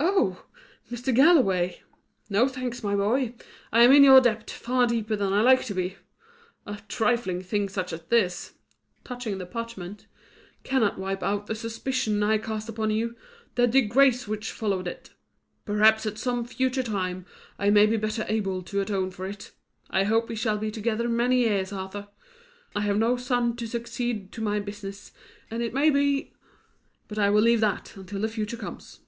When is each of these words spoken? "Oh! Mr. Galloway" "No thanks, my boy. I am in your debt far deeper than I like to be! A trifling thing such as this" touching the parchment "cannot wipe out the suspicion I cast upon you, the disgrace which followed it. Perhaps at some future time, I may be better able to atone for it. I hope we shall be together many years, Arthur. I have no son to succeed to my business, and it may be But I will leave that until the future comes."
"Oh! 0.00 0.42
Mr. 0.90 1.14
Galloway" 1.14 1.82
"No 2.30 2.48
thanks, 2.48 2.82
my 2.82 2.96
boy. 2.96 3.34
I 3.72 3.82
am 3.82 3.92
in 3.92 4.02
your 4.02 4.20
debt 4.20 4.50
far 4.50 4.86
deeper 4.86 5.14
than 5.16 5.32
I 5.32 5.42
like 5.42 5.64
to 5.66 5.74
be! 5.74 5.96
A 6.66 6.80
trifling 6.88 7.42
thing 7.42 7.68
such 7.68 7.92
as 7.92 8.02
this" 8.08 8.54
touching 9.04 9.38
the 9.38 9.46
parchment 9.46 10.06
"cannot 10.64 10.98
wipe 10.98 11.22
out 11.22 11.46
the 11.46 11.54
suspicion 11.54 12.22
I 12.22 12.38
cast 12.38 12.68
upon 12.70 12.90
you, 12.90 13.16
the 13.54 13.66
disgrace 13.66 14.26
which 14.26 14.50
followed 14.50 14.88
it. 14.88 15.10
Perhaps 15.64 16.06
at 16.06 16.18
some 16.18 16.44
future 16.44 16.82
time, 16.82 17.26
I 17.58 17.70
may 17.70 17.84
be 17.86 17.96
better 17.98 18.24
able 18.28 18.62
to 18.62 18.80
atone 18.80 19.10
for 19.10 19.26
it. 19.26 19.52
I 19.90 20.04
hope 20.04 20.28
we 20.28 20.36
shall 20.36 20.58
be 20.58 20.70
together 20.70 21.08
many 21.08 21.40
years, 21.40 21.72
Arthur. 21.72 22.08
I 22.74 22.80
have 22.80 22.96
no 22.96 23.16
son 23.18 23.56
to 23.56 23.68
succeed 23.68 24.32
to 24.32 24.40
my 24.42 24.58
business, 24.58 25.12
and 25.50 25.62
it 25.62 25.74
may 25.74 25.90
be 25.90 26.32
But 27.08 27.18
I 27.18 27.30
will 27.30 27.42
leave 27.42 27.60
that 27.60 27.94
until 27.96 28.20
the 28.20 28.28
future 28.28 28.56
comes." 28.56 29.00